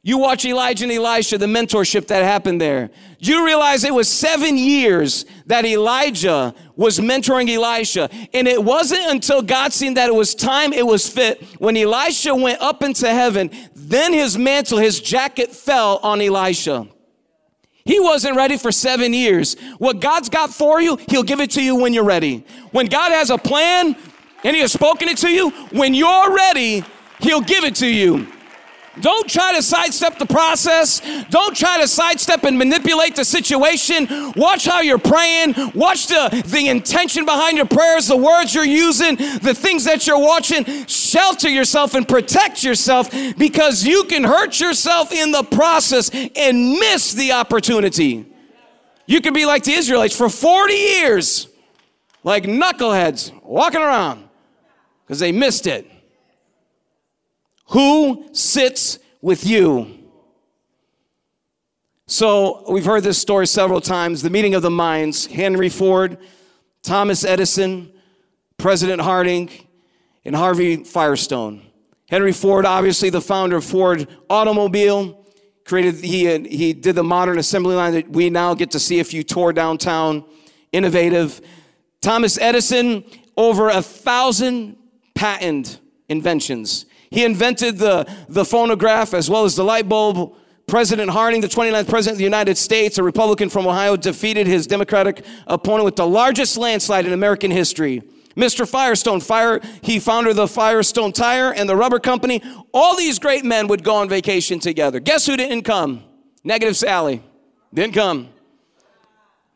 [0.01, 2.89] You watch Elijah and Elisha, the mentorship that happened there.
[3.19, 8.09] You realize it was seven years that Elijah was mentoring Elisha.
[8.33, 11.43] And it wasn't until God seen that it was time, it was fit.
[11.59, 16.87] When Elisha went up into heaven, then his mantle, his jacket fell on Elisha.
[17.87, 19.55] He wasn't ready for seven years.
[19.77, 22.45] What God's got for you, He'll give it to you when you're ready.
[22.71, 23.95] When God has a plan
[24.43, 26.83] and He has spoken it to you, when you're ready,
[27.19, 28.27] He'll give it to you.
[29.01, 31.01] Don't try to sidestep the process.
[31.29, 34.07] Don't try to sidestep and manipulate the situation.
[34.35, 35.55] Watch how you're praying.
[35.73, 40.19] Watch the, the intention behind your prayers, the words you're using, the things that you're
[40.19, 40.65] watching.
[40.87, 47.13] Shelter yourself and protect yourself because you can hurt yourself in the process and miss
[47.13, 48.25] the opportunity.
[49.05, 51.47] You can be like the Israelites for 40 years,
[52.23, 54.27] like knuckleheads walking around
[55.05, 55.89] because they missed it.
[57.69, 59.93] Who sits with you?
[62.05, 66.17] So we've heard this story several times the meeting of the minds Henry Ford,
[66.81, 67.91] Thomas Edison,
[68.57, 69.49] President Harding,
[70.23, 71.61] and Harvey Firestone.
[72.09, 75.25] Henry Ford, obviously the founder of Ford Automobile,
[75.65, 78.99] created he uh, he did the modern assembly line that we now get to see
[78.99, 80.23] if you tour downtown.
[80.71, 81.41] Innovative.
[81.99, 83.03] Thomas Edison,
[83.35, 84.77] over a thousand
[85.13, 86.85] patent inventions.
[87.09, 90.35] He invented the, the phonograph as well as the light bulb.
[90.67, 94.67] President Harding, the 29th president of the United States, a Republican from Ohio, defeated his
[94.67, 98.01] Democratic opponent with the largest landslide in American history.
[98.35, 98.69] Mr.
[98.69, 102.41] Firestone, fire, he founded the Firestone Tire and the Rubber Company.
[102.73, 104.99] All these great men would go on vacation together.
[104.99, 106.03] Guess who didn't come?
[106.43, 107.23] Negative Sally.
[107.73, 108.29] Didn't come.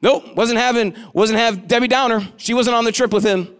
[0.02, 2.28] Nope, wasn't having, wasn't have Debbie Downer.
[2.38, 3.54] She wasn't on the trip with him.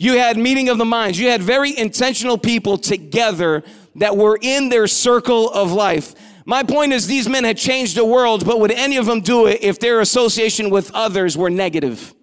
[0.00, 1.18] You had meeting of the minds.
[1.18, 3.64] You had very intentional people together
[3.96, 6.14] that were in their circle of life.
[6.46, 9.46] My point is, these men had changed the world, but would any of them do
[9.46, 12.14] it if their association with others were negative?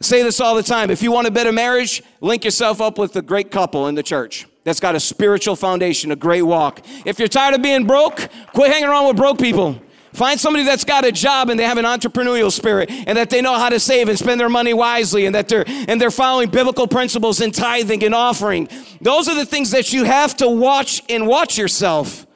[0.00, 0.90] I say this all the time.
[0.90, 4.02] If you want a better marriage, link yourself up with a great couple in the
[4.02, 6.86] church that's got a spiritual foundation, a great walk.
[7.04, 9.82] If you're tired of being broke, quit hanging around with broke people.
[10.12, 13.40] Find somebody that's got a job and they have an entrepreneurial spirit and that they
[13.40, 16.50] know how to save and spend their money wisely and that they're and they're following
[16.50, 18.68] biblical principles in tithing and offering.
[19.00, 22.26] Those are the things that you have to watch and watch yourself.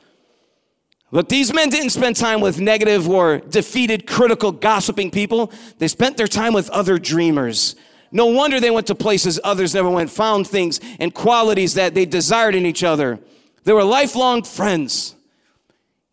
[1.11, 5.53] Look, these men didn't spend time with negative or defeated, critical, gossiping people.
[5.79, 7.77] They spent their time with other dreamers.
[8.11, 12.05] No wonder they went to places others never went, found things and qualities that they
[12.05, 13.19] desired in each other.
[13.65, 15.17] They were lifelong friends.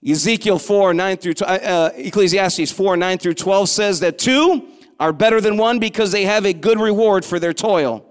[0.05, 4.67] Ezekiel 4, 9 through, uh, uh, Ecclesiastes 4, 9 through 12 says that two
[4.99, 8.05] are better than one because they have a good reward for their toil.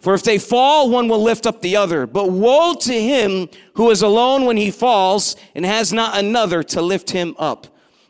[0.00, 2.06] For if they fall, one will lift up the other.
[2.06, 6.82] But woe to him who is alone when he falls and has not another to
[6.82, 7.66] lift him up.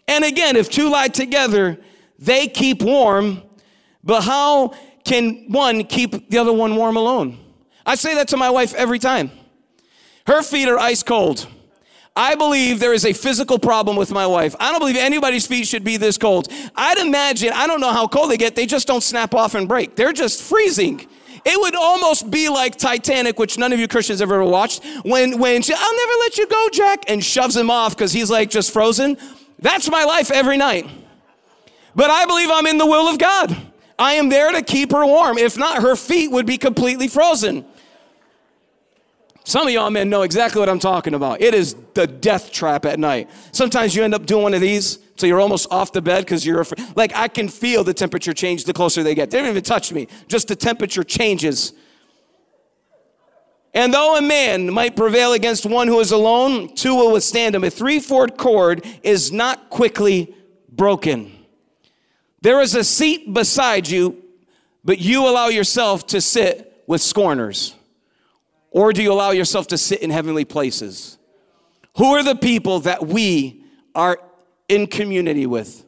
[0.06, 1.78] And again, if two lie together,
[2.18, 3.42] they keep warm.
[4.04, 7.38] But how can one keep the other one warm alone?
[7.86, 9.30] I say that to my wife every time.
[10.26, 11.46] Her feet are ice cold.
[12.18, 14.56] I believe there is a physical problem with my wife.
[14.58, 16.48] I don't believe anybody's feet should be this cold.
[16.74, 19.68] I'd imagine, I don't know how cold they get, they just don't snap off and
[19.68, 19.94] break.
[19.94, 21.06] They're just freezing.
[21.44, 25.38] It would almost be like Titanic, which none of you Christians have ever watched, when,
[25.38, 28.50] when she, I'll never let you go, Jack, and shoves him off because he's like
[28.50, 29.16] just frozen.
[29.60, 30.88] That's my life every night.
[31.94, 33.56] But I believe I'm in the will of God.
[33.96, 35.38] I am there to keep her warm.
[35.38, 37.64] If not, her feet would be completely frozen.
[39.48, 41.40] Some of y'all men know exactly what I'm talking about.
[41.40, 43.30] It is the death trap at night.
[43.50, 46.44] Sometimes you end up doing one of these so you're almost off the bed because
[46.44, 46.86] you're afraid.
[46.94, 49.30] Like I can feel the temperature change the closer they get.
[49.30, 50.06] They don't even touch me.
[50.28, 51.72] Just the temperature changes.
[53.72, 57.64] And though a man might prevail against one who is alone, two will withstand him.
[57.64, 60.36] A three-fold cord is not quickly
[60.70, 61.32] broken.
[62.42, 64.22] There is a seat beside you,
[64.84, 67.74] but you allow yourself to sit with scorners.
[68.70, 71.18] Or do you allow yourself to sit in heavenly places?
[71.96, 74.20] Who are the people that we are
[74.68, 75.84] in community with?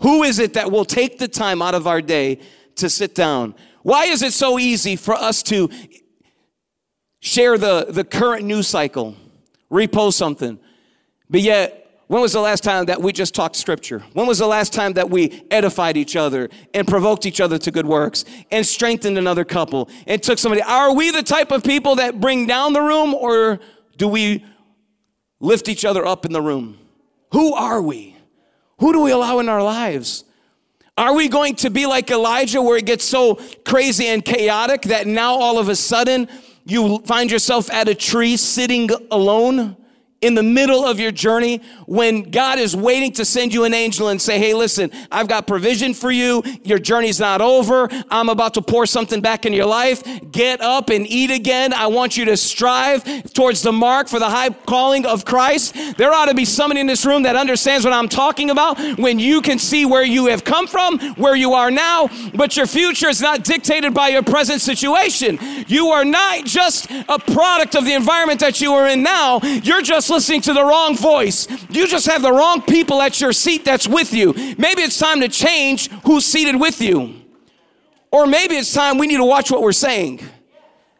[0.00, 2.40] Who is it that will take the time out of our day
[2.76, 3.54] to sit down?
[3.82, 5.68] Why is it so easy for us to
[7.20, 9.16] share the, the current news cycle,
[9.70, 10.58] repost something,
[11.30, 11.81] but yet
[12.12, 14.00] when was the last time that we just talked scripture?
[14.12, 17.70] When was the last time that we edified each other and provoked each other to
[17.70, 20.60] good works and strengthened another couple and took somebody?
[20.60, 23.60] Are we the type of people that bring down the room or
[23.96, 24.44] do we
[25.40, 26.78] lift each other up in the room?
[27.30, 28.14] Who are we?
[28.80, 30.24] Who do we allow in our lives?
[30.98, 35.06] Are we going to be like Elijah where it gets so crazy and chaotic that
[35.06, 36.28] now all of a sudden
[36.66, 39.78] you find yourself at a tree sitting alone?
[40.22, 44.08] In the middle of your journey when God is waiting to send you an angel
[44.08, 46.42] and say, Hey, listen, I've got provision for you.
[46.62, 47.88] Your journey's not over.
[48.08, 50.02] I'm about to pour something back in your life.
[50.30, 51.72] Get up and eat again.
[51.72, 55.74] I want you to strive towards the mark for the high calling of Christ.
[55.98, 59.18] There ought to be somebody in this room that understands what I'm talking about when
[59.18, 63.08] you can see where you have come from, where you are now, but your future
[63.08, 65.38] is not dictated by your present situation.
[65.66, 69.40] You are not just a product of the environment that you are in now.
[69.40, 71.48] You're just listening to the wrong voice.
[71.70, 74.32] You just have the wrong people at your seat that's with you.
[74.58, 77.14] Maybe it's time to change who's seated with you.
[78.12, 80.20] Or maybe it's time we need to watch what we're saying.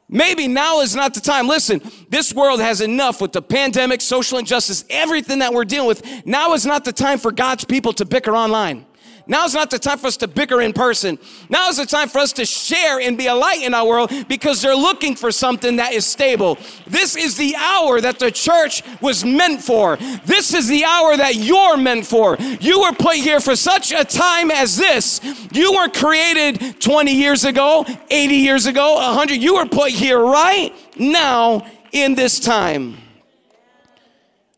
[0.08, 1.48] Maybe now is not the time.
[1.48, 6.26] Listen, this world has enough with the pandemic, social injustice, everything that we're dealing with.
[6.26, 8.84] Now is not the time for God's people to bicker online.
[9.26, 11.18] Now's not the time for us to bicker in person.
[11.48, 14.12] Now is the time for us to share and be a light in our world
[14.28, 16.58] because they're looking for something that is stable.
[16.86, 19.96] This is the hour that the church was meant for.
[20.24, 22.36] This is the hour that you're meant for.
[22.60, 25.20] You were put here for such a time as this.
[25.52, 29.34] You weren't created 20 years ago, 80 years ago, 100.
[29.34, 32.96] You were put here right now in this time.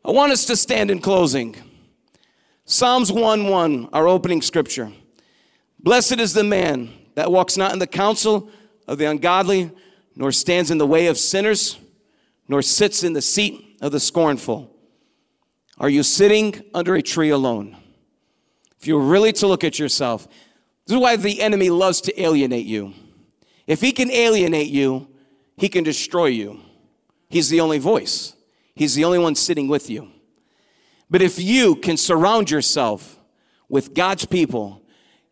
[0.04, 1.56] I want us to stand in closing.
[2.66, 4.90] Psalms 1 1, our opening scripture.
[5.78, 8.48] Blessed is the man that walks not in the counsel
[8.88, 9.70] of the ungodly,
[10.16, 11.78] nor stands in the way of sinners,
[12.48, 14.74] nor sits in the seat of the scornful.
[15.76, 17.76] Are you sitting under a tree alone?
[18.80, 20.26] If you were really to look at yourself,
[20.86, 22.94] this is why the enemy loves to alienate you.
[23.66, 25.08] If he can alienate you,
[25.58, 26.60] he can destroy you.
[27.28, 28.34] He's the only voice,
[28.74, 30.14] he's the only one sitting with you.
[31.14, 33.20] But if you can surround yourself
[33.68, 34.82] with God's people,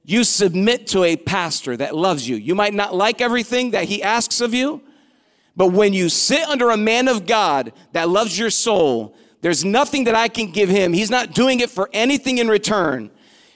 [0.04, 2.36] you submit to a pastor that loves you.
[2.36, 4.80] You might not like everything that he asks of you,
[5.56, 10.04] but when you sit under a man of God that loves your soul, there's nothing
[10.04, 10.92] that I can give him.
[10.92, 13.10] He's not doing it for anything in return.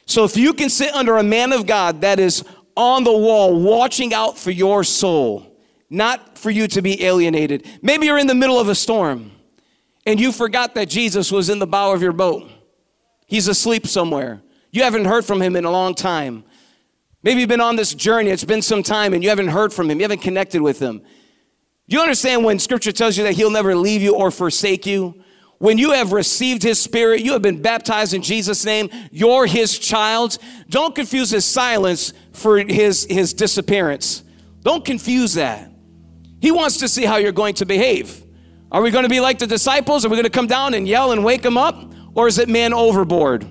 [0.07, 2.43] So if you can sit under a man of God that is
[2.77, 5.57] on the wall watching out for your soul,
[5.89, 7.69] not for you to be alienated.
[7.83, 9.31] Maybe you're in the middle of a storm
[10.07, 12.49] and you forgot that Jesus was in the bow of your boat.
[13.27, 14.41] He's asleep somewhere.
[14.71, 16.45] You haven't heard from him in a long time.
[17.23, 19.91] Maybe you've been on this journey, it's been some time, and you haven't heard from
[19.91, 21.03] him, you haven't connected with him.
[21.89, 25.23] You understand when scripture tells you that he'll never leave you or forsake you?
[25.59, 29.79] When you have received his spirit, you have been baptized in Jesus' name, you're his
[29.79, 30.39] child.
[30.69, 34.23] Don't confuse his silence for his, his disappearance.
[34.63, 35.71] Don't confuse that.
[36.41, 38.23] He wants to see how you're going to behave.
[38.73, 40.05] Are we going to be like the disciples?
[40.05, 41.93] Are we going to come down and yell and wake them up?
[42.15, 43.47] Or is it man overboard?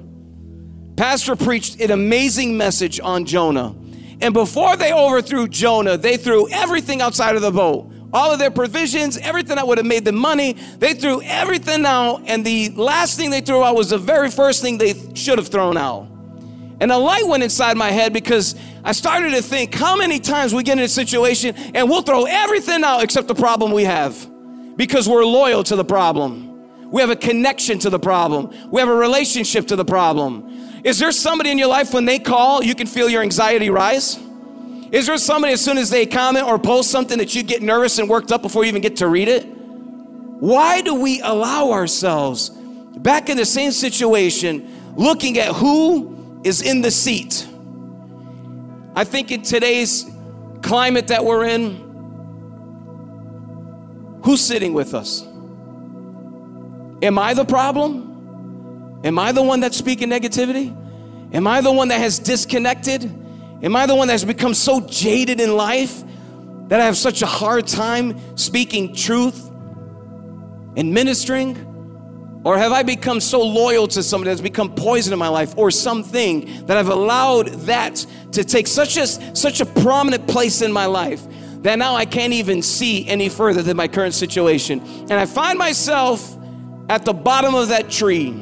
[0.97, 3.75] Pastor preached an amazing message on Jonah.
[4.21, 7.91] And before they overthrew Jonah, they threw everything outside of the boat.
[8.13, 12.23] All of their provisions, everything that would have made them money, they threw everything out.
[12.27, 15.47] And the last thing they threw out was the very first thing they should have
[15.47, 16.07] thrown out.
[16.81, 20.53] And a light went inside my head because I started to think how many times
[20.53, 24.34] we get in a situation and we'll throw everything out except the problem we have
[24.75, 26.91] because we're loyal to the problem.
[26.91, 28.53] We have a connection to the problem.
[28.71, 30.81] We have a relationship to the problem.
[30.83, 34.19] Is there somebody in your life when they call, you can feel your anxiety rise?
[34.91, 37.97] Is there somebody as soon as they comment or post something that you get nervous
[37.97, 39.43] and worked up before you even get to read it?
[39.43, 46.81] Why do we allow ourselves back in the same situation looking at who is in
[46.81, 47.47] the seat?
[48.95, 50.05] I think in today's
[50.61, 51.84] climate that we're in,
[54.25, 55.21] Who's sitting with us?
[57.03, 58.99] Am I the problem?
[59.03, 60.75] Am I the one that's speaking negativity?
[61.31, 63.03] Am I the one that has disconnected?
[63.61, 66.03] Am I the one that's become so jaded in life
[66.69, 69.47] that I have such a hard time speaking truth
[70.75, 72.41] and ministering?
[72.43, 75.69] Or have I become so loyal to somebody that's become poison in my life or
[75.69, 79.05] something that I've allowed that to take such a,
[79.35, 81.23] such a prominent place in my life
[81.65, 84.79] that now I can't even see any further than my current situation?
[84.81, 86.35] And I find myself
[86.89, 88.33] at the bottom of that tree.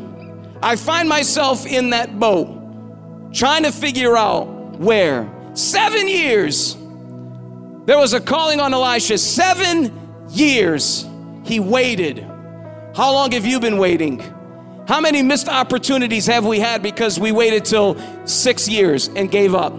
[0.62, 4.46] I find myself in that boat trying to figure out
[4.80, 5.30] where.
[5.54, 6.76] Seven years.
[7.86, 9.18] There was a calling on Elisha.
[9.18, 11.06] Seven years
[11.44, 12.26] he waited
[12.96, 14.20] how long have you been waiting?
[14.88, 17.98] How many missed opportunities have we had because we waited till
[18.28, 19.74] six years and gave up?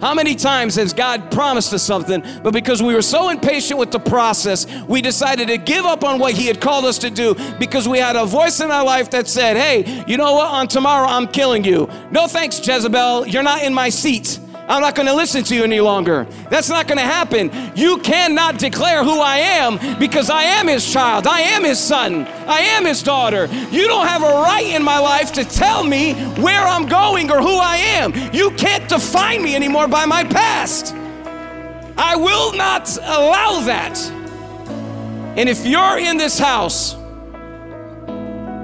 [0.00, 3.90] How many times has God promised us something, but because we were so impatient with
[3.90, 7.34] the process, we decided to give up on what He had called us to do
[7.58, 10.46] because we had a voice in our life that said, Hey, you know what?
[10.46, 11.88] On tomorrow, I'm killing you.
[12.10, 13.26] No thanks, Jezebel.
[13.26, 14.38] You're not in my seat.
[14.70, 16.28] I'm not going to listen to you any longer.
[16.48, 17.50] That's not going to happen.
[17.74, 21.26] You cannot declare who I am because I am his child.
[21.26, 22.24] I am his son.
[22.46, 23.48] I am his daughter.
[23.72, 27.42] You don't have a right in my life to tell me where I'm going or
[27.42, 28.12] who I am.
[28.32, 30.94] You can't define me anymore by my past.
[31.98, 33.98] I will not allow that.
[35.36, 36.94] And if you're in this house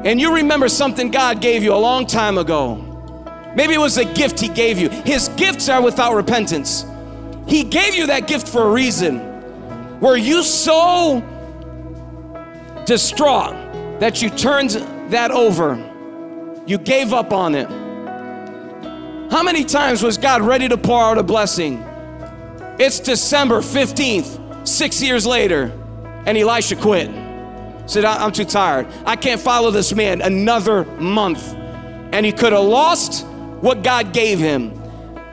[0.04, 2.85] and you remember something God gave you a long time ago,
[3.56, 4.88] Maybe it was a gift He gave you.
[4.90, 6.84] His gifts are without repentance.
[7.46, 10.00] He gave you that gift for a reason.
[10.00, 11.24] Were you so
[12.84, 13.54] distraught
[13.98, 14.70] that you turned
[15.10, 15.82] that over?
[16.66, 17.68] You gave up on it.
[19.30, 21.82] How many times was God ready to pour out a blessing?
[22.78, 25.72] It's December 15th, six years later,
[26.26, 27.08] and Elisha quit.
[27.88, 28.86] Said, I'm too tired.
[29.06, 31.54] I can't follow this man another month.
[32.12, 33.24] And he could have lost
[33.66, 34.72] what God gave him.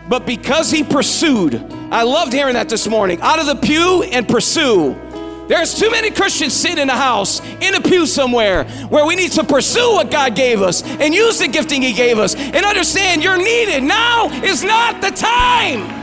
[0.10, 1.56] But because he pursued,
[1.92, 5.00] I loved hearing that this morning out of the pew and pursue.
[5.48, 9.34] There's too many Christians sitting in a house, in a pew somewhere, where we need
[9.34, 13.22] to pursue what God gave us and use the gifting He gave us and understand
[13.22, 13.84] you're needed.
[13.84, 16.02] Now is not the time.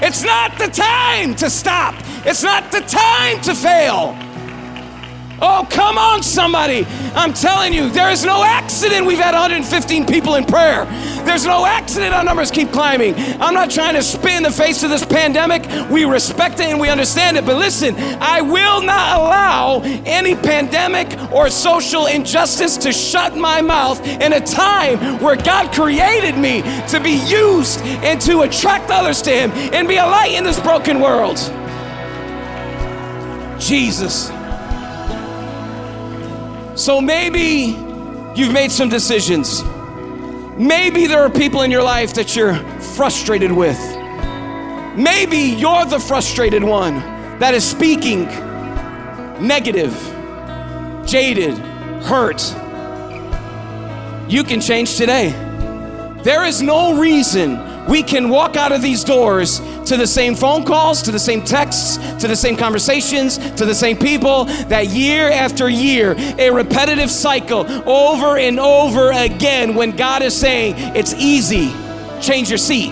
[0.00, 1.96] It's not the time to stop.
[2.24, 4.27] It's not the time to fail.
[5.40, 6.84] Oh, come on, somebody.
[7.14, 9.06] I'm telling you, there is no accident.
[9.06, 10.84] We've had 115 people in prayer.
[11.24, 12.12] There's no accident.
[12.12, 13.14] Our numbers keep climbing.
[13.40, 15.64] I'm not trying to spin the face of this pandemic.
[15.90, 17.46] We respect it and we understand it.
[17.46, 24.04] But listen, I will not allow any pandemic or social injustice to shut my mouth
[24.06, 29.30] in a time where God created me to be used and to attract others to
[29.30, 31.36] Him and be a light in this broken world.
[33.60, 34.30] Jesus.
[36.78, 37.76] So maybe
[38.40, 39.64] you've made some decisions.
[40.56, 42.54] Maybe there are people in your life that you're
[42.94, 43.76] frustrated with.
[44.96, 47.00] Maybe you're the frustrated one
[47.40, 48.26] that is speaking
[49.44, 49.92] negative,
[51.04, 51.58] jaded,
[52.04, 52.40] hurt.
[54.28, 55.30] You can change today.
[56.22, 59.58] There is no reason we can walk out of these doors
[59.88, 63.74] to the same phone calls, to the same texts, to the same conversations, to the
[63.74, 70.22] same people that year after year, a repetitive cycle over and over again when God
[70.22, 71.72] is saying, It's easy,
[72.20, 72.90] change your seat.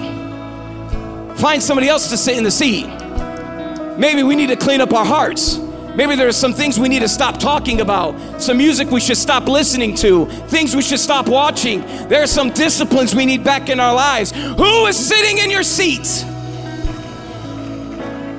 [1.37, 2.87] Find somebody else to sit in the seat.
[3.99, 5.59] Maybe we need to clean up our hearts.
[5.97, 9.17] Maybe there are some things we need to stop talking about, some music we should
[9.17, 11.81] stop listening to, things we should stop watching.
[12.09, 14.31] There are some disciplines we need back in our lives.
[14.33, 16.25] Who is sitting in your seat?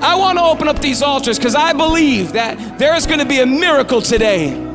[0.00, 3.26] I want to open up these altars because I believe that there is going to
[3.26, 4.68] be a miracle today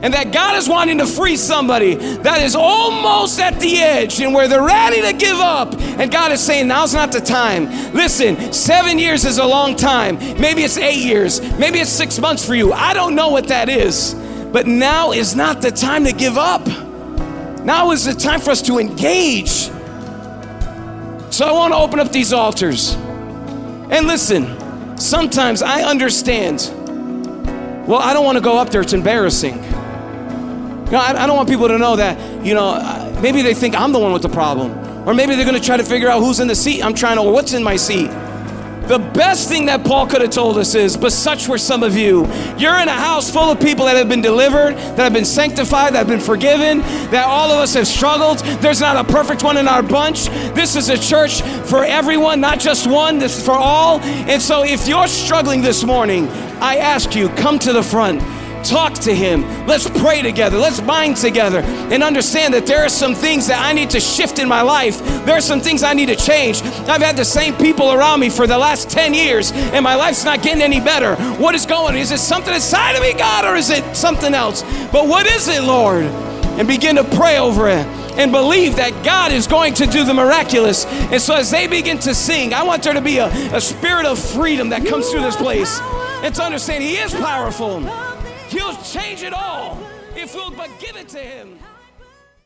[0.00, 4.32] and that God is wanting to free somebody that is almost at the edge and
[4.32, 5.74] where they're ready to give up.
[5.74, 7.64] And God is saying, now's not the time.
[7.92, 10.18] Listen, seven years is a long time.
[10.40, 11.40] Maybe it's eight years.
[11.58, 12.72] Maybe it's six months for you.
[12.72, 14.14] I don't know what that is.
[14.52, 16.64] But now is not the time to give up.
[17.64, 19.68] Now is the time for us to engage.
[21.30, 22.94] So I want to open up these altars.
[22.94, 24.56] And listen,
[25.00, 26.72] sometimes I understand.
[27.86, 29.54] Well, I don't want to go up there, it's embarrassing.
[29.54, 33.74] You know, I, I don't want people to know that, you know, maybe they think
[33.74, 34.72] I'm the one with the problem.
[35.08, 36.82] Or maybe they're going to try to figure out who's in the seat.
[36.84, 38.10] I'm trying to, or what's in my seat.
[38.88, 41.94] The best thing that Paul could have told us is, but such were some of
[41.94, 42.26] you.
[42.56, 45.92] You're in a house full of people that have been delivered, that have been sanctified,
[45.92, 46.78] that have been forgiven,
[47.10, 48.38] that all of us have struggled.
[48.62, 50.28] There's not a perfect one in our bunch.
[50.54, 53.18] This is a church for everyone, not just one.
[53.18, 54.00] This is for all.
[54.00, 56.26] And so if you're struggling this morning,
[56.58, 58.22] I ask you, come to the front
[58.68, 59.42] talk to Him.
[59.66, 60.58] Let's pray together.
[60.58, 64.38] Let's bind together and understand that there are some things that I need to shift
[64.38, 64.98] in my life.
[65.24, 66.62] There are some things I need to change.
[66.62, 70.24] I've had the same people around me for the last 10 years, and my life's
[70.24, 71.16] not getting any better.
[71.40, 71.96] What is going?
[71.96, 74.62] Is it something inside of me, God, or is it something else?
[74.92, 76.04] But what is it, Lord?
[76.04, 77.86] And begin to pray over it
[78.18, 80.84] and believe that God is going to do the miraculous.
[80.86, 84.06] And so as they begin to sing, I want there to be a, a spirit
[84.06, 85.78] of freedom that comes through this place.
[86.22, 88.07] And to understand He is powerful.
[88.48, 89.78] He'll change it all
[90.16, 91.58] if we'll but give it to Him.